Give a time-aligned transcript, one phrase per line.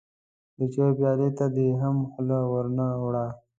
[0.57, 3.25] د چايو پيالې ته دې هم خوله ور نه وړه.